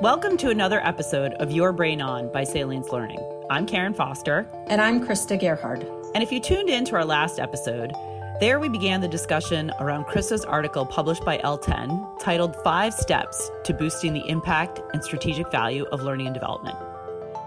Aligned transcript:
Welcome 0.00 0.38
to 0.38 0.48
another 0.48 0.80
episode 0.82 1.34
of 1.34 1.52
Your 1.52 1.74
Brain 1.74 2.00
On 2.00 2.32
by 2.32 2.42
Salience 2.42 2.88
Learning. 2.88 3.18
I'm 3.50 3.66
Karen 3.66 3.92
Foster. 3.92 4.48
And 4.68 4.80
I'm 4.80 5.06
Krista 5.06 5.38
Gerhard. 5.38 5.86
And 6.14 6.22
if 6.22 6.32
you 6.32 6.40
tuned 6.40 6.70
in 6.70 6.86
to 6.86 6.94
our 6.94 7.04
last 7.04 7.38
episode, 7.38 7.92
there 8.40 8.58
we 8.58 8.70
began 8.70 9.02
the 9.02 9.08
discussion 9.08 9.70
around 9.78 10.06
Krista's 10.06 10.42
article 10.42 10.86
published 10.86 11.22
by 11.26 11.36
LTEN 11.36 12.18
titled 12.18 12.56
Five 12.64 12.94
Steps 12.94 13.50
to 13.64 13.74
Boosting 13.74 14.14
the 14.14 14.26
Impact 14.26 14.80
and 14.94 15.04
Strategic 15.04 15.50
Value 15.52 15.84
of 15.92 16.00
Learning 16.00 16.28
and 16.28 16.34
Development. 16.34 16.78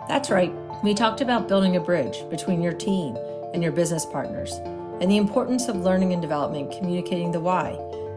That's 0.08 0.30
right. 0.30 0.54
We 0.84 0.94
talked 0.94 1.22
about 1.22 1.48
building 1.48 1.76
a 1.76 1.80
bridge 1.80 2.30
between 2.30 2.62
your 2.62 2.74
team 2.74 3.18
and 3.56 3.64
your 3.64 3.72
business 3.72 4.06
partners 4.06 4.54
and 5.02 5.10
the 5.10 5.18
importance 5.18 5.70
of 5.70 5.78
learning 5.78 6.14
and 6.14 6.22
development 6.22 6.72
communicating 6.78 7.32
the 7.32 7.40
why 7.40 7.72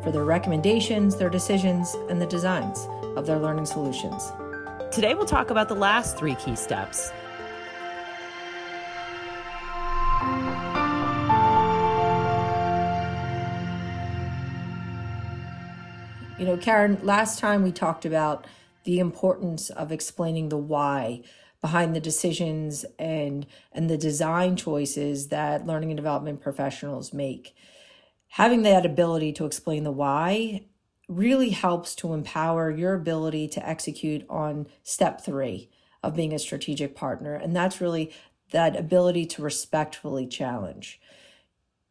for 0.06 0.12
their 0.12 0.24
recommendations, 0.24 1.16
their 1.16 1.28
decisions, 1.28 1.96
and 2.08 2.22
the 2.22 2.26
designs 2.26 2.86
of 3.16 3.26
their 3.26 3.40
learning 3.40 3.66
solutions. 3.66 4.30
Today, 4.92 5.14
we'll 5.14 5.26
talk 5.26 5.50
about 5.50 5.66
the 5.66 5.74
last 5.74 6.16
three 6.16 6.36
key 6.36 6.54
steps. 6.54 7.10
You 16.38 16.46
know, 16.46 16.56
Karen, 16.56 17.00
last 17.02 17.40
time 17.40 17.64
we 17.64 17.72
talked 17.72 18.04
about 18.04 18.46
the 18.84 19.00
importance 19.00 19.70
of 19.70 19.90
explaining 19.90 20.50
the 20.50 20.56
why 20.56 21.22
behind 21.60 21.96
the 21.96 22.00
decisions 22.00 22.84
and 22.96 23.44
and 23.72 23.90
the 23.90 23.98
design 23.98 24.54
choices 24.54 25.30
that 25.30 25.66
learning 25.66 25.90
and 25.90 25.96
development 25.96 26.40
professionals 26.40 27.12
make. 27.12 27.56
Having 28.36 28.64
that 28.64 28.84
ability 28.84 29.32
to 29.32 29.46
explain 29.46 29.84
the 29.84 29.90
why 29.90 30.66
really 31.08 31.48
helps 31.48 31.94
to 31.94 32.12
empower 32.12 32.70
your 32.70 32.92
ability 32.92 33.48
to 33.48 33.66
execute 33.66 34.26
on 34.28 34.66
step 34.82 35.24
three 35.24 35.70
of 36.02 36.14
being 36.14 36.34
a 36.34 36.38
strategic 36.38 36.94
partner. 36.94 37.34
And 37.34 37.56
that's 37.56 37.80
really 37.80 38.12
that 38.50 38.76
ability 38.76 39.24
to 39.24 39.42
respectfully 39.42 40.26
challenge. 40.26 41.00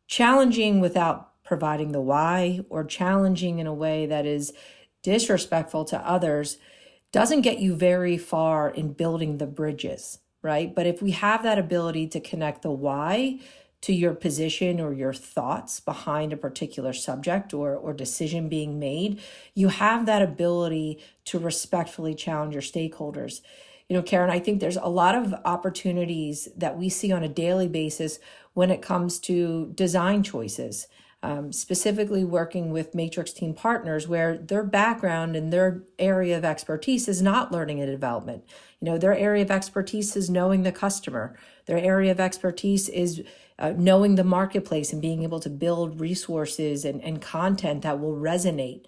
Challenging 0.05 0.81
without 0.81 1.31
providing 1.43 1.93
the 1.93 1.99
why 1.99 2.59
or 2.69 2.83
challenging 2.83 3.57
in 3.57 3.65
a 3.65 3.73
way 3.73 4.05
that 4.05 4.27
is 4.27 4.53
disrespectful 5.02 5.83
to 5.85 5.97
others 6.07 6.59
doesn't 7.11 7.41
get 7.41 7.57
you 7.57 7.75
very 7.75 8.19
far 8.19 8.69
in 8.69 8.93
building 8.93 9.39
the 9.39 9.47
bridges, 9.47 10.19
right? 10.43 10.75
But 10.75 10.85
if 10.85 11.02
we 11.02 11.09
have 11.09 11.41
that 11.41 11.57
ability 11.57 12.07
to 12.09 12.19
connect 12.19 12.61
the 12.61 12.69
why 12.69 13.39
to 13.81 13.93
your 13.93 14.13
position 14.13 14.79
or 14.79 14.93
your 14.93 15.13
thoughts 15.13 15.79
behind 15.79 16.33
a 16.33 16.37
particular 16.37 16.93
subject 16.93 17.53
or, 17.53 17.75
or 17.75 17.93
decision 17.93 18.49
being 18.49 18.79
made, 18.79 19.21
you 19.53 19.67
have 19.67 20.05
that 20.05 20.21
ability 20.21 20.99
to 21.25 21.37
respectfully 21.37 22.15
challenge 22.15 22.53
your 22.53 22.61
stakeholders. 22.61 23.41
You 23.87 23.95
know, 23.95 24.01
Karen, 24.01 24.31
I 24.31 24.39
think 24.39 24.59
there's 24.59 24.77
a 24.77 24.87
lot 24.87 25.13
of 25.13 25.33
opportunities 25.45 26.47
that 26.57 26.77
we 26.77 26.89
see 26.89 27.11
on 27.11 27.23
a 27.23 27.29
daily 27.29 27.67
basis 27.67 28.17
when 28.53 28.71
it 28.71 28.81
comes 28.81 29.19
to 29.19 29.71
design 29.75 30.23
choices. 30.23 30.87
Um, 31.25 31.51
specifically 31.51 32.23
working 32.23 32.69
with 32.69 32.93
matrix 32.93 33.33
team 33.33 33.55
partners 33.55 34.07
where 34.07 34.37
their 34.37 34.63
background 34.63 35.35
and 35.35 35.51
their 35.51 35.81
area 35.97 36.37
of 36.37 36.45
expertise 36.45 37.07
is 37.07 37.19
not 37.19 37.51
learning 37.51 37.81
and 37.81 37.89
development 37.89 38.43
you 38.79 38.85
know 38.85 38.99
their 38.99 39.17
area 39.17 39.41
of 39.41 39.49
expertise 39.49 40.15
is 40.15 40.29
knowing 40.29 40.61
the 40.61 40.71
customer 40.71 41.35
their 41.65 41.79
area 41.79 42.11
of 42.11 42.19
expertise 42.19 42.89
is 42.89 43.23
uh, 43.57 43.73
knowing 43.75 44.15
the 44.15 44.23
marketplace 44.23 44.91
and 44.91 45.01
being 45.01 45.23
able 45.23 45.39
to 45.39 45.49
build 45.49 45.99
resources 45.99 46.85
and, 46.85 47.01
and 47.01 47.21
content 47.21 47.81
that 47.83 47.99
will 47.99 48.15
resonate. 48.15 48.85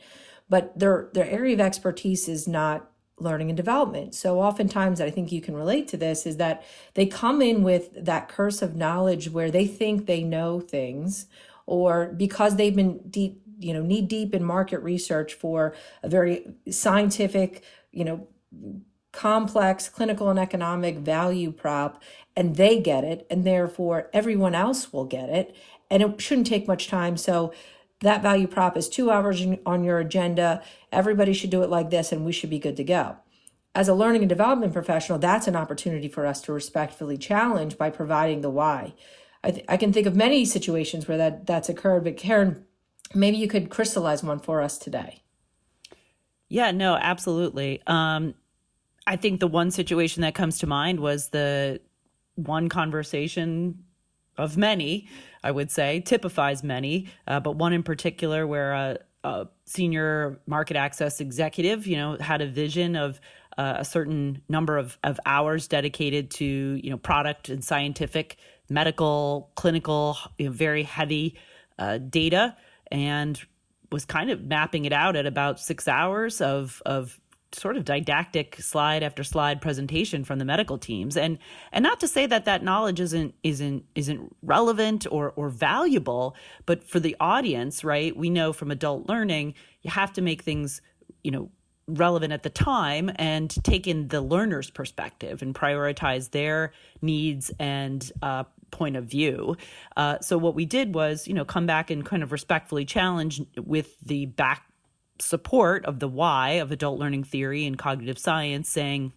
But 0.50 0.78
their, 0.78 1.10
their 1.14 1.30
area 1.30 1.54
of 1.54 1.62
expertise 1.62 2.28
is 2.28 2.48
not 2.48 2.90
learning 3.20 3.50
and 3.50 3.58
development. 3.58 4.14
So 4.14 4.40
oftentimes 4.42 5.02
I 5.02 5.10
think 5.10 5.32
you 5.32 5.42
can 5.42 5.56
relate 5.56 5.88
to 5.90 5.98
this 5.98 6.26
is 6.26 6.38
that 6.38 6.64
they 6.94 7.06
come 7.06 7.42
in 7.42 7.64
with 7.64 7.90
that 8.06 8.28
curse 8.28 8.62
of 8.62 8.76
knowledge 8.76 9.30
where 9.30 9.50
they 9.50 9.66
think 9.66 10.06
they 10.06 10.24
know 10.24 10.60
things 10.60 11.26
or 11.68 12.08
because 12.18 12.56
they've 12.56 12.76
been 12.76 12.98
deep, 13.10 13.42
you 13.60 13.74
know, 13.74 13.84
knee 13.84 14.02
deep 14.02 14.34
in 14.34 14.44
market 14.44 14.80
research 14.80 15.36
for 15.36 15.76
a 16.02 16.10
very 16.10 16.48
scientific, 16.70 17.64
you 17.92 18.04
know, 18.04 18.28
complex 19.12 19.90
clinical 19.90 20.30
and 20.30 20.40
economic 20.40 20.98
value 20.98 21.52
prop 21.52 22.02
and 22.36 22.56
they 22.56 22.80
get 22.80 23.04
it 23.04 23.26
and 23.30 23.44
therefore 23.44 24.10
everyone 24.14 24.54
else 24.56 24.94
will 24.94 25.06
get 25.06 25.30
it 25.30 25.56
and 25.90 26.04
it 26.04 26.22
shouldn't 26.22 26.48
take 26.48 26.68
much 26.68 26.88
time. 26.88 27.18
So 27.18 27.54
that 28.02 28.22
value 28.22 28.48
prop 28.48 28.78
is 28.78 28.88
two 28.88 29.10
hours 29.10 29.44
on 29.66 29.84
your 29.84 29.98
agenda. 30.00 30.62
Everybody 30.92 31.34
should 31.34 31.50
do 31.50 31.64
it 31.64 31.70
like 31.70 31.90
this 31.90 32.12
and 32.12 32.26
we 32.26 32.32
should 32.32 32.50
be 32.50 32.60
good 32.60 32.78
to 32.78 32.84
go. 32.84 33.18
As 33.74 33.88
a 33.88 33.96
learning 33.96 34.22
and 34.22 34.30
development 34.30 34.72
professional 34.72 35.20
that's 35.20 35.48
an 35.48 35.56
opportunity 35.56 36.08
for 36.08 36.26
us 36.26 36.40
to 36.44 36.54
respectfully 36.54 37.18
challenge 37.18 37.78
by 37.78 37.90
providing 37.90 38.42
the 38.42 38.50
why 38.52 38.94
i, 39.44 39.52
th- 39.52 39.66
I 39.68 39.78
can 39.78 39.94
think 39.94 40.08
of 40.08 40.16
many 40.16 40.46
situations 40.46 41.08
where 41.08 41.18
that 41.18 41.46
that's 41.46 41.70
occurred 41.70 42.04
but 42.04 42.18
karen 42.18 42.66
maybe 43.14 43.38
you 43.38 43.48
could 43.48 43.70
crystallize 43.70 44.24
one 44.24 44.40
for 44.40 44.62
us 44.62 44.78
today. 44.78 45.22
Yeah 46.50 46.72
no 46.72 46.96
absolutely. 46.96 47.82
Um 47.88 48.36
I 49.06 49.16
think 49.16 49.40
the 49.40 49.48
one 49.48 49.72
situation 49.72 50.22
that 50.24 50.36
comes 50.36 50.60
to 50.60 50.68
mind 50.68 51.00
was 51.00 51.30
the 51.30 51.80
one 52.36 52.68
conversation 52.68 53.84
of 54.38 54.58
many, 54.58 55.08
I 55.44 55.52
would 55.52 55.72
say, 55.72 56.02
typifies 56.02 56.62
many, 56.62 57.08
uh, 57.26 57.40
but 57.40 57.56
one 57.56 57.72
in 57.72 57.84
particular 57.84 58.46
where 58.46 58.74
a, 58.74 58.98
a, 59.24 59.48
senior 59.66 60.40
market 60.46 60.76
access 60.76 61.22
executive, 61.22 61.88
you 61.88 61.96
know, 61.96 62.18
had 62.20 62.42
a 62.42 62.48
vision 62.48 62.96
of 62.96 63.20
uh, 63.58 63.76
a 63.78 63.86
certain 63.86 64.42
number 64.50 64.78
of, 64.78 65.00
of 65.04 65.20
hours 65.26 65.68
dedicated 65.68 66.30
to, 66.32 66.46
you 66.46 66.90
know, 66.90 66.98
product 66.98 67.50
and 67.50 67.64
scientific, 67.64 68.38
medical, 68.70 69.52
clinical, 69.56 70.18
you 70.38 70.46
know, 70.46 70.52
very 70.52 70.84
heavy 70.84 71.38
uh, 71.80 71.98
data, 71.98 72.56
and 72.92 73.42
was 73.92 74.06
kind 74.06 74.30
of 74.30 74.44
mapping 74.44 74.86
it 74.86 74.94
out 74.94 75.16
at 75.16 75.26
about 75.26 75.60
six 75.60 75.88
hours 75.88 76.42
of 76.42 76.82
of 76.86 77.20
sort 77.54 77.78
of 77.78 77.86
didactic 77.86 78.58
slide 78.62 79.04
after 79.04 79.24
slide 79.24 79.62
presentation 79.62 80.24
from 80.24 80.40
the 80.40 80.46
medical 80.46 80.78
teams. 80.78 81.16
And 81.16 81.38
and 81.72 81.84
not 81.84 82.00
to 82.02 82.08
say 82.08 82.26
that 82.26 82.46
that 82.46 82.64
knowledge 82.64 83.00
isn't 83.00 83.36
isn't 83.44 83.86
isn't 83.96 84.36
relevant 84.42 85.08
or 85.10 85.32
or 85.36 85.50
valuable 85.50 86.36
but 86.66 86.84
for 86.84 87.00
the 87.00 87.16
audience 87.20 87.84
right 87.84 88.16
we 88.16 88.30
know 88.30 88.52
from 88.54 88.72
adult 88.72 89.08
learning 89.08 89.54
you 89.82 89.92
have 89.92 90.12
to 90.14 90.22
make 90.22 90.42
things 90.42 90.82
you 91.24 91.32
know 91.32 91.50
relevant 91.88 92.34
at 92.34 92.44
the 92.44 92.50
time 92.50 93.10
and 93.16 93.64
take 93.64 93.88
in 93.88 94.10
the 94.10 94.22
learner's 94.22 94.70
perspective 94.70 95.42
and 95.42 95.56
prioritize 95.56 96.32
their 96.32 96.74
needs 97.02 97.50
and 97.60 98.12
uh, 98.22 98.44
point 98.72 98.96
of 98.96 99.06
view. 99.06 99.56
Uh, 99.96 100.20
so 100.20 100.38
what 100.38 100.56
we 100.56 100.66
did 100.66 100.94
was, 100.94 101.28
you 101.28 101.34
know, 101.34 101.46
come 101.46 101.66
back 101.66 101.90
and 101.90 102.06
kind 102.06 102.24
of 102.24 102.32
respectfully 102.32 102.86
challenge 102.86 103.42
with 103.58 104.00
the 104.02 104.26
back 104.26 104.64
support 105.20 105.86
of 105.86 106.00
the 106.00 106.08
why 106.08 106.52
of 106.52 106.72
adult 106.72 107.00
learning 107.00 107.24
theory 107.24 107.66
and 107.66 107.78
cognitive 107.78 108.20
science, 108.20 108.70
saying 108.70 109.12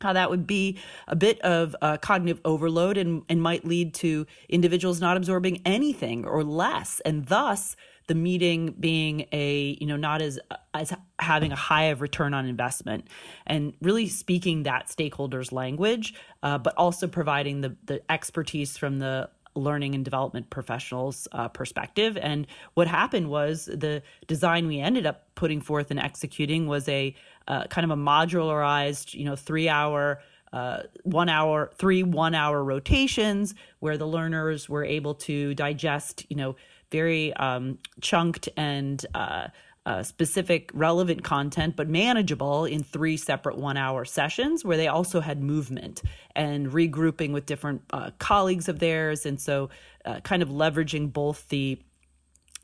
how 0.00 0.12
that 0.12 0.28
would 0.28 0.46
be 0.46 0.78
a 1.08 1.16
bit 1.16 1.40
of 1.40 1.74
uh, 1.80 1.96
cognitive 1.96 2.40
overload 2.44 2.98
and, 2.98 3.22
and 3.28 3.40
might 3.40 3.64
lead 3.64 3.94
to 3.94 4.26
individuals 4.48 5.00
not 5.00 5.16
absorbing 5.16 5.62
anything 5.64 6.26
or 6.26 6.44
less, 6.44 7.00
and 7.04 7.26
thus 7.26 7.76
the 8.06 8.14
meeting 8.14 8.74
being 8.78 9.26
a 9.32 9.76
you 9.80 9.86
know 9.86 9.96
not 9.96 10.22
as 10.22 10.38
as 10.74 10.92
having 11.18 11.52
a 11.52 11.56
high 11.56 11.84
of 11.84 12.00
return 12.00 12.34
on 12.34 12.46
investment 12.46 13.08
and 13.46 13.74
really 13.82 14.08
speaking 14.08 14.62
that 14.64 14.86
stakeholders 14.86 15.52
language 15.52 16.14
uh, 16.42 16.58
but 16.58 16.74
also 16.76 17.06
providing 17.06 17.60
the 17.60 17.76
the 17.84 18.00
expertise 18.10 18.76
from 18.76 18.98
the 18.98 19.28
learning 19.56 19.94
and 19.94 20.04
development 20.04 20.50
professionals 20.50 21.26
uh, 21.32 21.48
perspective. 21.48 22.16
And 22.16 22.46
what 22.74 22.86
happened 22.86 23.28
was 23.28 23.66
the 23.66 24.02
design 24.26 24.66
we 24.66 24.80
ended 24.80 25.06
up 25.06 25.34
putting 25.34 25.60
forth 25.60 25.90
and 25.90 25.98
executing 25.98 26.66
was 26.66 26.88
a 26.88 27.14
uh, 27.48 27.64
kind 27.64 27.90
of 27.90 27.96
a 27.96 28.00
modularized, 28.00 29.14
you 29.14 29.24
know, 29.24 29.36
three 29.36 29.68
hour. 29.68 30.20
Uh, 30.52 30.84
one 31.02 31.28
hour, 31.28 31.70
three 31.76 32.02
one 32.04 32.34
hour 32.34 32.62
rotations 32.62 33.54
where 33.80 33.98
the 33.98 34.06
learners 34.06 34.68
were 34.68 34.84
able 34.84 35.12
to 35.12 35.52
digest, 35.54 36.24
you 36.30 36.36
know, 36.36 36.54
very 36.90 37.32
um, 37.34 37.78
chunked 38.00 38.48
and 38.56 39.04
uh, 39.14 39.48
uh, 39.86 40.02
specific 40.02 40.70
relevant 40.74 41.22
content, 41.22 41.76
but 41.76 41.88
manageable 41.88 42.64
in 42.64 42.82
three 42.82 43.16
separate 43.16 43.56
one 43.56 43.76
hour 43.76 44.04
sessions 44.04 44.64
where 44.64 44.76
they 44.76 44.88
also 44.88 45.20
had 45.20 45.40
movement 45.40 46.02
and 46.34 46.66
regrouping 46.68 47.32
with 47.32 47.46
different 47.46 47.82
uh, 47.92 48.10
colleagues 48.18 48.68
of 48.68 48.80
theirs. 48.80 49.24
And 49.24 49.40
so, 49.40 49.70
uh, 50.04 50.20
kind 50.20 50.42
of 50.42 50.48
leveraging 50.48 51.12
both 51.12 51.48
the 51.50 51.80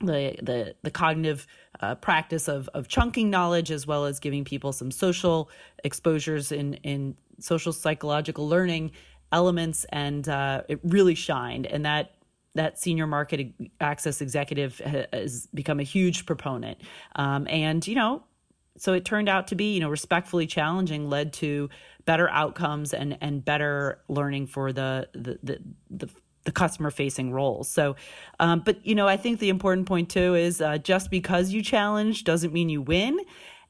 the 0.01 0.37
the, 0.43 0.75
the 0.83 0.91
cognitive 0.91 1.47
uh, 1.81 1.95
practice 1.95 2.49
of, 2.49 2.69
of 2.75 2.89
chunking 2.89 3.31
knowledge 3.31 3.71
as 3.71 3.87
well 3.87 4.05
as 4.05 4.19
giving 4.19 4.45
people 4.45 4.73
some 4.73 4.91
social 4.91 5.49
exposures 5.85 6.51
in 6.51 6.75
in 6.75 7.17
social 7.39 7.73
psychological 7.73 8.49
learning 8.49 8.91
elements 9.31 9.87
and 9.91 10.29
uh, 10.29 10.63
it 10.69 10.81
really 10.83 11.15
shined 11.15 11.67
and 11.67 11.87
that 11.87 12.15
that 12.55 12.79
senior 12.79 13.07
market 13.07 13.55
access 13.81 14.21
executive 14.21 14.79
has 14.79 15.47
become 15.55 15.81
a 15.81 15.85
huge 15.85 16.27
proponent. 16.27 16.79
Um, 17.17 17.47
and, 17.49 17.87
you 17.87 17.95
know, 17.95 18.25
so 18.77 18.93
it 18.93 19.05
turned 19.05 19.29
out 19.29 19.49
to 19.49 19.55
be, 19.55 19.75
you 19.75 19.81
know, 19.81 19.89
respectfully 19.89 20.47
challenging 20.47 21.09
led 21.09 21.33
to 21.35 21.69
better 22.05 22.29
outcomes 22.31 22.93
and 22.95 23.17
and 23.21 23.45
better 23.45 24.03
learning 24.09 24.47
for 24.47 24.73
the 24.73 25.09
the 25.13 25.39
the, 25.43 25.59
the 25.91 26.09
the 26.45 26.53
customer 26.53 26.91
facing 26.91 27.33
roles. 27.33 27.69
So, 27.69 27.97
um, 28.41 28.63
but 28.65 28.85
you 28.85 28.95
know, 28.95 29.07
I 29.07 29.17
think 29.17 29.39
the 29.39 29.49
important 29.49 29.87
point 29.87 30.11
too 30.11 30.35
is 30.35 30.61
uh, 30.61 30.79
just 30.79 31.11
because 31.11 31.53
you 31.53 31.63
challenge 31.63 32.25
doesn't 32.25 32.53
mean 32.53 32.69
you 32.69 32.83
win. 32.83 33.21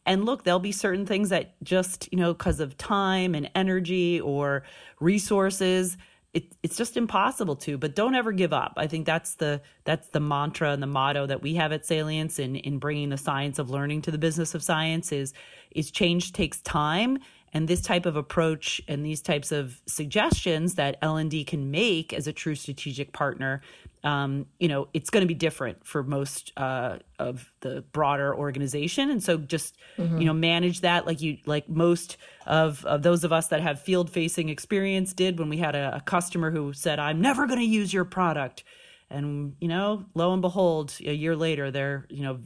And 0.06 0.24
look, 0.24 0.42
there'll 0.42 0.58
be 0.58 0.72
certain 0.72 1.06
things 1.06 1.28
that 1.28 1.54
just, 1.62 2.08
you 2.10 2.18
know, 2.18 2.32
because 2.32 2.58
of 2.58 2.76
time 2.76 3.34
and 3.34 3.50
energy 3.54 4.20
or 4.20 4.64
resources, 4.98 5.96
it, 6.34 6.54
it's 6.62 6.76
just 6.76 6.96
impossible 6.96 7.56
to 7.56 7.76
but 7.76 7.94
don't 7.94 8.14
ever 8.14 8.32
give 8.32 8.52
up. 8.52 8.74
I 8.76 8.86
think 8.86 9.06
that's 9.06 9.34
the 9.34 9.60
that's 9.84 10.08
the 10.08 10.20
mantra 10.20 10.72
and 10.72 10.82
the 10.82 10.86
motto 10.86 11.26
that 11.26 11.42
we 11.42 11.54
have 11.56 11.72
at 11.72 11.86
salience 11.86 12.38
in 12.38 12.56
in 12.56 12.78
bringing 12.78 13.10
the 13.10 13.18
science 13.18 13.58
of 13.58 13.70
learning 13.70 14.02
to 14.02 14.10
the 14.10 14.18
business 14.18 14.54
of 14.54 14.62
science 14.62 15.12
is 15.12 15.32
is 15.70 15.90
change 15.90 16.32
takes 16.32 16.60
time. 16.60 17.18
And 17.54 17.68
this 17.68 17.82
type 17.82 18.06
of 18.06 18.16
approach 18.16 18.80
and 18.88 19.04
these 19.04 19.20
types 19.20 19.52
of 19.52 19.82
suggestions 19.86 20.76
that 20.76 20.96
l&d 21.02 21.44
can 21.44 21.70
make 21.70 22.14
as 22.14 22.26
a 22.26 22.32
true 22.32 22.54
strategic 22.54 23.12
partner 23.12 23.60
um, 24.04 24.46
you 24.58 24.66
know, 24.66 24.88
it's 24.92 25.10
going 25.10 25.20
to 25.20 25.28
be 25.28 25.34
different 25.34 25.86
for 25.86 26.02
most 26.02 26.52
uh, 26.56 26.98
of 27.20 27.52
the 27.60 27.82
broader 27.92 28.34
organization, 28.34 29.10
and 29.10 29.22
so 29.22 29.38
just 29.38 29.76
mm-hmm. 29.96 30.18
you 30.18 30.24
know 30.24 30.32
manage 30.32 30.80
that 30.80 31.06
like 31.06 31.20
you 31.20 31.38
like 31.46 31.68
most 31.68 32.16
of, 32.46 32.84
of 32.84 33.02
those 33.02 33.22
of 33.22 33.32
us 33.32 33.48
that 33.48 33.60
have 33.60 33.80
field 33.80 34.10
facing 34.10 34.48
experience 34.48 35.12
did 35.12 35.38
when 35.38 35.48
we 35.48 35.58
had 35.58 35.76
a, 35.76 35.96
a 35.96 36.00
customer 36.00 36.50
who 36.50 36.72
said, 36.72 36.98
"I'm 36.98 37.20
never 37.20 37.46
going 37.46 37.60
to 37.60 37.64
use 37.64 37.92
your 37.92 38.04
product," 38.04 38.64
and 39.08 39.54
you 39.60 39.68
know, 39.68 40.04
lo 40.14 40.32
and 40.32 40.42
behold, 40.42 40.96
a 41.04 41.14
year 41.14 41.36
later, 41.36 41.70
they're 41.70 42.06
you 42.10 42.24
know 42.24 42.40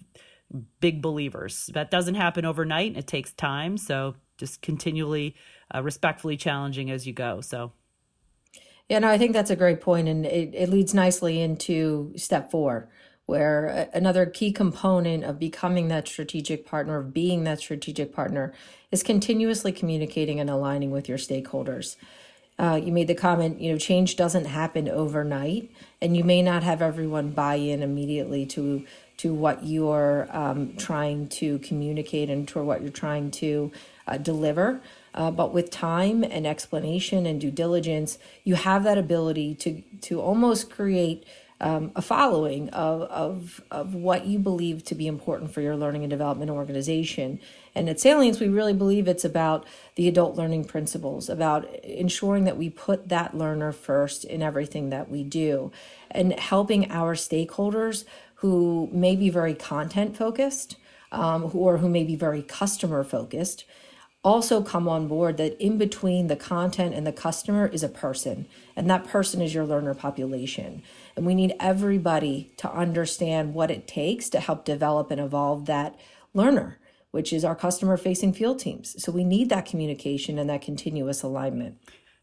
big 0.80 1.00
believers. 1.00 1.70
That 1.72 1.90
doesn't 1.90 2.16
happen 2.16 2.44
overnight, 2.44 2.88
and 2.88 2.98
it 2.98 3.06
takes 3.06 3.32
time. 3.32 3.78
So 3.78 4.14
just 4.36 4.60
continually, 4.60 5.34
uh, 5.74 5.82
respectfully 5.82 6.36
challenging 6.36 6.90
as 6.90 7.06
you 7.06 7.14
go. 7.14 7.40
So 7.40 7.72
yeah, 8.88 9.00
no, 9.00 9.08
I 9.08 9.18
think 9.18 9.32
that's 9.32 9.50
a 9.50 9.56
great 9.56 9.80
point, 9.80 10.08
and 10.08 10.24
it, 10.24 10.54
it 10.54 10.68
leads 10.68 10.94
nicely 10.94 11.40
into 11.40 12.12
step 12.16 12.50
four, 12.50 12.88
where 13.26 13.88
another 13.92 14.26
key 14.26 14.52
component 14.52 15.24
of 15.24 15.40
becoming 15.40 15.88
that 15.88 16.06
strategic 16.06 16.64
partner, 16.64 16.98
of 16.98 17.12
being 17.12 17.44
that 17.44 17.58
strategic 17.58 18.12
partner, 18.12 18.52
is 18.92 19.02
continuously 19.02 19.72
communicating 19.72 20.38
and 20.38 20.48
aligning 20.48 20.92
with 20.92 21.08
your 21.08 21.18
stakeholders. 21.18 21.96
Uh, 22.58 22.80
you 22.82 22.90
made 22.92 23.08
the 23.08 23.14
comment, 23.14 23.60
you 23.60 23.70
know, 23.70 23.76
change 23.76 24.16
doesn't 24.16 24.46
happen 24.46 24.88
overnight, 24.88 25.70
and 26.00 26.16
you 26.16 26.24
may 26.24 26.40
not 26.40 26.62
have 26.62 26.80
everyone 26.80 27.30
buy 27.30 27.56
in 27.56 27.82
immediately 27.82 28.46
to 28.46 28.84
to 29.18 29.32
what 29.32 29.64
you're 29.64 30.28
um, 30.30 30.76
trying 30.76 31.26
to 31.26 31.58
communicate 31.60 32.28
and 32.28 32.46
to 32.46 32.62
what 32.62 32.82
you're 32.82 32.90
trying 32.90 33.30
to 33.30 33.72
uh, 34.06 34.18
deliver. 34.18 34.80
Uh, 35.16 35.30
but 35.30 35.52
with 35.52 35.70
time 35.70 36.22
and 36.22 36.46
explanation 36.46 37.24
and 37.24 37.40
due 37.40 37.50
diligence, 37.50 38.18
you 38.44 38.54
have 38.54 38.84
that 38.84 38.98
ability 38.98 39.54
to 39.54 39.82
to 40.02 40.20
almost 40.20 40.70
create 40.70 41.24
um, 41.58 41.90
a 41.96 42.02
following 42.02 42.68
of, 42.68 43.02
of 43.02 43.62
of 43.70 43.94
what 43.94 44.26
you 44.26 44.38
believe 44.38 44.84
to 44.84 44.94
be 44.94 45.06
important 45.06 45.50
for 45.50 45.62
your 45.62 45.74
learning 45.74 46.02
and 46.02 46.10
development 46.10 46.50
organization. 46.50 47.40
And 47.74 47.88
at 47.88 47.98
Salience, 47.98 48.40
we 48.40 48.48
really 48.48 48.74
believe 48.74 49.08
it's 49.08 49.24
about 49.24 49.66
the 49.94 50.06
adult 50.06 50.36
learning 50.36 50.64
principles, 50.64 51.30
about 51.30 51.74
ensuring 51.82 52.44
that 52.44 52.58
we 52.58 52.68
put 52.68 53.08
that 53.08 53.34
learner 53.34 53.72
first 53.72 54.24
in 54.24 54.42
everything 54.42 54.90
that 54.90 55.10
we 55.10 55.24
do, 55.24 55.72
and 56.10 56.38
helping 56.38 56.90
our 56.90 57.14
stakeholders 57.14 58.04
who 58.36 58.90
may 58.92 59.16
be 59.16 59.30
very 59.30 59.54
content 59.54 60.14
focused, 60.14 60.76
um, 61.10 61.50
or 61.54 61.78
who 61.78 61.88
may 61.88 62.04
be 62.04 62.16
very 62.16 62.42
customer 62.42 63.02
focused 63.02 63.64
also 64.26 64.60
come 64.60 64.88
on 64.88 65.06
board 65.06 65.36
that 65.36 65.56
in 65.62 65.78
between 65.78 66.26
the 66.26 66.34
content 66.34 66.92
and 66.92 67.06
the 67.06 67.12
customer 67.12 67.68
is 67.68 67.84
a 67.84 67.88
person, 67.88 68.48
and 68.74 68.90
that 68.90 69.06
person 69.06 69.40
is 69.40 69.54
your 69.54 69.64
learner 69.64 69.94
population. 69.94 70.82
And 71.14 71.24
we 71.24 71.32
need 71.32 71.54
everybody 71.60 72.50
to 72.56 72.68
understand 72.68 73.54
what 73.54 73.70
it 73.70 73.86
takes 73.86 74.28
to 74.30 74.40
help 74.40 74.64
develop 74.64 75.12
and 75.12 75.20
evolve 75.20 75.66
that 75.66 75.96
learner, 76.34 76.76
which 77.12 77.32
is 77.32 77.44
our 77.44 77.54
customer 77.54 77.96
facing 77.96 78.32
field 78.32 78.58
teams. 78.58 79.00
So 79.00 79.12
we 79.12 79.22
need 79.22 79.48
that 79.50 79.64
communication 79.64 80.40
and 80.40 80.50
that 80.50 80.60
continuous 80.60 81.22
alignment. 81.22 81.78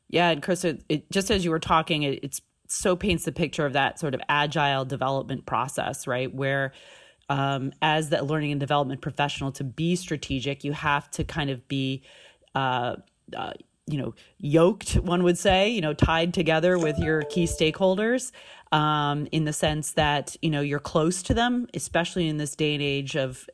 Yeah, 0.10 0.30
and 0.30 0.44
Chris, 0.44 0.66
it, 0.66 0.84
it, 0.90 1.10
just 1.10 1.32
as 1.32 1.46
you 1.46 1.52
were 1.52 1.60
talking, 1.60 2.04
it, 2.04 2.42
so 2.68 2.98
paints 2.98 3.24
the 3.24 3.32
picture 3.32 3.66
of 3.66 3.74
that 3.74 3.98
sort 3.98 4.14
of 4.14 4.20
agile 4.28 4.84
development 4.84 5.46
process, 5.46 6.06
right? 6.06 6.32
Where 6.36 6.74
um, 7.30 7.72
as 7.82 8.10
the 8.10 8.24
learning 8.24 8.52
and 8.52 8.60
development 8.60 9.02
professional 9.02 9.52
to 9.54 9.64
be 9.64 9.96
strategic, 9.96 10.64
you 10.64 10.74
have 10.74 11.10
to 11.12 11.24
kind 11.24 11.50
of 11.50 11.68
be, 11.68 12.04
uh, 12.56 12.96
uh, 13.36 13.54
you 13.88 13.98
know, 13.98 14.14
yoked, 14.38 14.94
one 14.96 15.24
would 15.24 15.38
say, 15.38 15.70
you 15.70 15.82
know, 15.82 15.94
tied 15.94 16.34
together 16.34 16.78
with 16.78 16.98
your 17.00 17.24
key 17.24 17.46
stakeholders 17.46 18.32
um, 18.72 19.28
in 19.32 19.46
the 19.46 19.54
sense 19.54 19.92
that, 19.92 20.36
you 20.42 20.50
know, 20.50 20.62
you're 20.62 20.80
close 20.80 21.22
to 21.24 21.34
them, 21.34 21.68
especially 21.74 22.28
in 22.28 22.38
this 22.38 22.56
day 22.56 22.74
and 22.74 22.84
age 22.84 23.16
of, 23.16 23.50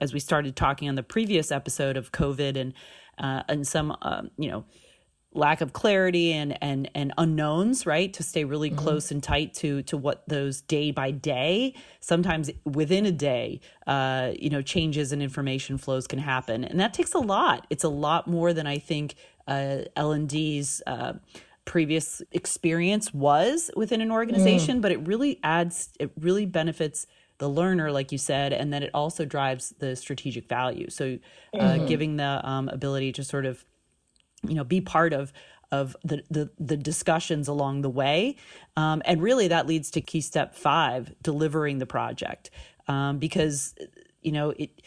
as 0.00 0.12
we 0.12 0.20
started 0.20 0.56
talking 0.56 0.88
on 0.88 0.96
the 0.96 1.02
previous 1.02 1.50
episode 1.50 1.96
of 1.96 2.12
COVID 2.12 2.56
and, 2.56 2.74
uh, 3.18 3.42
and 3.48 3.66
some, 3.66 3.96
um, 4.02 4.30
you 4.36 4.50
know, 4.50 4.64
lack 5.32 5.60
of 5.60 5.72
clarity 5.72 6.32
and 6.32 6.60
and 6.62 6.90
and 6.94 7.12
unknowns 7.16 7.86
right 7.86 8.12
to 8.12 8.22
stay 8.22 8.42
really 8.44 8.70
mm-hmm. 8.70 8.80
close 8.80 9.12
and 9.12 9.22
tight 9.22 9.54
to 9.54 9.82
to 9.84 9.96
what 9.96 10.24
those 10.28 10.60
day 10.62 10.90
by 10.90 11.10
day 11.12 11.72
sometimes 12.00 12.50
within 12.64 13.06
a 13.06 13.12
day 13.12 13.60
uh 13.86 14.32
you 14.38 14.50
know 14.50 14.60
changes 14.60 15.12
and 15.12 15.22
information 15.22 15.78
flows 15.78 16.08
can 16.08 16.18
happen 16.18 16.64
and 16.64 16.80
that 16.80 16.92
takes 16.92 17.14
a 17.14 17.18
lot 17.18 17.64
it's 17.70 17.84
a 17.84 17.88
lot 17.88 18.26
more 18.26 18.52
than 18.52 18.66
i 18.66 18.76
think 18.78 19.14
uh 19.46 19.78
l&d's 19.94 20.82
uh 20.88 21.12
previous 21.64 22.20
experience 22.32 23.14
was 23.14 23.70
within 23.76 24.00
an 24.00 24.10
organization 24.10 24.78
mm. 24.78 24.82
but 24.82 24.90
it 24.90 25.06
really 25.06 25.38
adds 25.44 25.90
it 26.00 26.10
really 26.18 26.46
benefits 26.46 27.06
the 27.38 27.48
learner, 27.48 27.90
like 27.90 28.12
you 28.12 28.18
said, 28.18 28.52
and 28.52 28.70
then 28.70 28.82
it 28.82 28.90
also 28.92 29.24
drives 29.24 29.74
the 29.78 29.96
strategic 29.96 30.46
value. 30.46 30.90
So, 30.90 31.18
uh, 31.54 31.58
mm-hmm. 31.58 31.86
giving 31.86 32.16
the 32.18 32.46
um, 32.46 32.68
ability 32.68 33.12
to 33.12 33.24
sort 33.24 33.46
of 33.46 33.64
you 34.46 34.54
know 34.54 34.64
be 34.64 34.80
part 34.80 35.12
of 35.12 35.32
of 35.72 35.96
the 36.02 36.22
the, 36.30 36.50
the 36.58 36.76
discussions 36.76 37.48
along 37.48 37.82
the 37.82 37.90
way. 37.90 38.36
Um, 38.76 39.02
and 39.04 39.22
really 39.22 39.48
that 39.48 39.66
leads 39.66 39.90
to 39.92 40.00
key 40.00 40.20
step 40.20 40.54
five 40.54 41.12
delivering 41.22 41.78
the 41.78 41.86
project. 41.86 42.50
Um, 42.88 43.18
because 43.18 43.74
you 44.22 44.32
know 44.32 44.50
it 44.50 44.82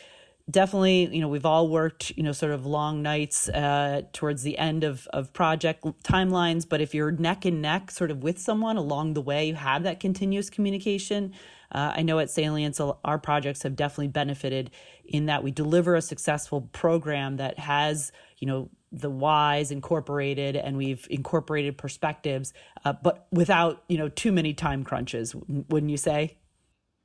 definitely 0.51 1.05
you 1.15 1.21
know 1.21 1.29
we've 1.29 1.45
all 1.45 1.69
worked 1.69 2.11
you 2.17 2.23
know 2.23 2.33
sort 2.33 2.51
of 2.51 2.65
long 2.65 3.01
nights 3.01 3.47
uh, 3.49 4.01
towards 4.11 4.43
the 4.43 4.57
end 4.57 4.83
of 4.83 5.07
of 5.13 5.31
project 5.33 5.85
timelines. 6.03 6.67
But 6.67 6.81
if 6.81 6.93
you're 6.93 7.11
neck 7.11 7.45
and 7.45 7.61
neck 7.61 7.91
sort 7.91 8.11
of 8.11 8.23
with 8.23 8.39
someone 8.39 8.77
along 8.77 9.13
the 9.13 9.21
way 9.21 9.45
you 9.47 9.55
have 9.55 9.83
that 9.83 9.99
continuous 9.99 10.49
communication. 10.49 11.33
Uh, 11.71 11.91
i 11.95 12.03
know 12.03 12.19
at 12.19 12.29
salience 12.29 12.79
our 12.79 13.17
projects 13.17 13.63
have 13.63 13.75
definitely 13.75 14.07
benefited 14.07 14.69
in 15.05 15.25
that 15.25 15.41
we 15.41 15.49
deliver 15.49 15.95
a 15.95 16.03
successful 16.03 16.61
program 16.71 17.37
that 17.37 17.57
has 17.57 18.11
you 18.37 18.45
know 18.45 18.69
the 18.93 19.09
whys 19.09 19.71
incorporated 19.71 20.55
and 20.55 20.77
we've 20.77 21.07
incorporated 21.09 21.77
perspectives 21.77 22.53
uh, 22.85 22.93
but 22.93 23.27
without 23.31 23.83
you 23.89 23.97
know 23.97 24.07
too 24.07 24.31
many 24.31 24.53
time 24.53 24.83
crunches 24.83 25.35
wouldn't 25.35 25.89
you 25.89 25.97
say? 25.97 26.37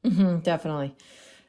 Mm-hmm, 0.04 0.38
definitely. 0.40 0.95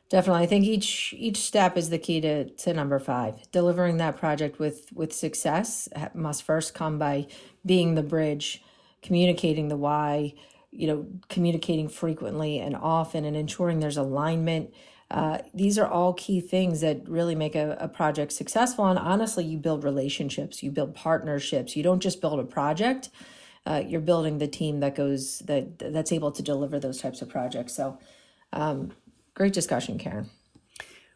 Definitely. 0.09 0.43
I 0.43 0.47
think 0.47 0.65
each 0.65 1.13
each 1.15 1.37
step 1.37 1.77
is 1.77 1.91
the 1.91 1.99
key 1.99 2.19
to 2.21 2.49
to 2.49 2.73
number 2.73 2.97
five. 2.97 3.51
Delivering 3.51 3.97
that 3.97 4.17
project 4.17 4.57
with 4.57 4.87
with 4.91 5.13
success 5.13 5.87
must 6.15 6.43
first 6.43 6.73
come 6.73 6.97
by 6.97 7.27
being 7.63 7.93
the 7.93 8.01
bridge 8.01 8.63
communicating 9.01 9.67
the 9.67 9.77
why 9.77 10.33
you 10.71 10.87
know 10.87 11.05
communicating 11.29 11.87
frequently 11.87 12.59
and 12.59 12.75
often 12.75 13.23
and 13.23 13.37
ensuring 13.37 13.79
there's 13.79 13.97
alignment 13.97 14.73
uh, 15.11 15.39
these 15.53 15.79
are 15.79 15.87
all 15.87 16.13
key 16.13 16.39
things 16.39 16.81
that 16.81 17.07
really 17.07 17.33
make 17.33 17.55
a, 17.55 17.75
a 17.79 17.87
project 17.87 18.31
successful. 18.31 18.85
And 18.85 18.99
honestly, 18.99 19.43
you 19.43 19.57
build 19.57 19.83
relationships, 19.83 20.61
you 20.61 20.71
build 20.71 20.93
partnerships. 20.93 21.75
You 21.75 21.81
don't 21.81 21.99
just 21.99 22.21
build 22.21 22.39
a 22.39 22.43
project. 22.43 23.09
Uh, 23.65 23.83
you're 23.85 24.01
building 24.01 24.37
the 24.37 24.47
team 24.47 24.79
that 24.81 24.95
goes 24.95 25.39
that 25.39 25.79
that's 25.79 26.11
able 26.11 26.31
to 26.31 26.43
deliver 26.43 26.79
those 26.79 27.01
types 27.01 27.21
of 27.21 27.29
projects. 27.29 27.73
So, 27.73 27.97
um, 28.53 28.91
great 29.33 29.53
discussion, 29.53 29.97
Karen. 29.97 30.29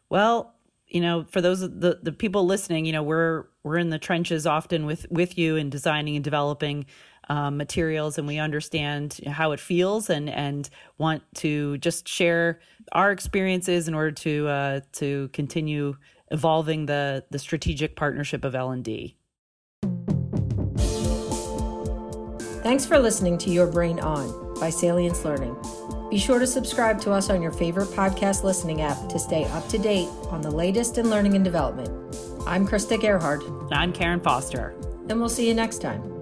Well, 0.09 0.55
you 0.87 1.01
know, 1.01 1.25
for 1.29 1.41
those 1.41 1.61
the 1.61 1.99
the 2.01 2.11
people 2.11 2.45
listening, 2.45 2.85
you 2.85 2.91
know, 2.91 3.03
we're 3.03 3.45
we're 3.63 3.77
in 3.77 3.89
the 3.89 3.99
trenches 3.99 4.45
often 4.45 4.85
with 4.85 5.05
with 5.09 5.37
you 5.37 5.55
in 5.55 5.69
designing 5.69 6.15
and 6.15 6.23
developing 6.23 6.85
um, 7.29 7.57
materials, 7.57 8.17
and 8.17 8.27
we 8.27 8.39
understand 8.39 9.19
how 9.27 9.51
it 9.51 9.59
feels, 9.59 10.09
and 10.09 10.29
and 10.29 10.69
want 10.97 11.23
to 11.35 11.77
just 11.77 12.07
share 12.07 12.59
our 12.91 13.11
experiences 13.11 13.87
in 13.87 13.93
order 13.93 14.11
to 14.11 14.47
uh, 14.47 14.79
to 14.93 15.29
continue 15.33 15.95
evolving 16.31 16.85
the 16.85 17.23
the 17.31 17.39
strategic 17.39 17.95
partnership 17.95 18.43
of 18.43 18.55
L 18.55 18.71
and 18.71 18.83
D. 18.83 19.15
Thanks 22.63 22.85
for 22.85 22.97
listening 22.97 23.37
to 23.39 23.49
Your 23.49 23.67
Brain 23.67 23.99
On 23.99 24.57
by 24.57 24.69
Salience 24.69 25.25
Learning. 25.25 25.55
Be 26.09 26.17
sure 26.17 26.39
to 26.39 26.47
subscribe 26.47 27.01
to 27.01 27.11
us 27.11 27.29
on 27.29 27.41
your 27.41 27.51
favorite 27.51 27.89
podcast 27.89 28.43
listening 28.43 28.81
app 28.81 29.09
to 29.09 29.19
stay 29.19 29.43
up 29.45 29.67
to 29.69 29.77
date 29.77 30.07
on 30.29 30.41
the 30.41 30.51
latest 30.51 30.97
in 30.97 31.09
learning 31.09 31.35
and 31.35 31.43
development. 31.43 31.89
I'm 32.45 32.67
Krista 32.67 33.01
Gerhard. 33.01 33.41
And 33.41 33.73
I'm 33.73 33.91
Karen 33.91 34.19
Foster. 34.19 34.75
And 35.09 35.19
we'll 35.19 35.27
see 35.27 35.47
you 35.47 35.53
next 35.53 35.81
time. 35.81 36.12